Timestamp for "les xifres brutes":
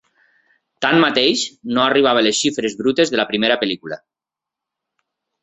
2.29-3.13